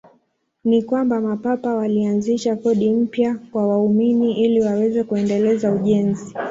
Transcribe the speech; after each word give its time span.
Ni 0.65 0.83
kwamba 0.83 1.21
Mapapa 1.21 1.75
walianzisha 1.75 2.55
kodi 2.55 2.89
mpya 2.89 3.35
kwa 3.51 3.67
waumini 3.67 4.43
ili 4.43 4.61
waweze 4.61 5.03
kuendeleza 5.03 5.71
ujenzi. 5.71 6.33